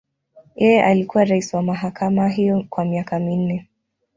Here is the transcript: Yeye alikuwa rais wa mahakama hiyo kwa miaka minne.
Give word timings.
Yeye 0.55 0.83
alikuwa 0.83 1.25
rais 1.25 1.53
wa 1.53 1.61
mahakama 1.61 2.27
hiyo 2.29 2.65
kwa 2.69 2.85
miaka 2.85 3.19
minne. 3.19 3.69